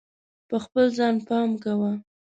په 0.49 0.55
خپل 0.63 0.85
ځان 0.97 1.15
پام 1.27 1.49
کوه. 1.63 1.91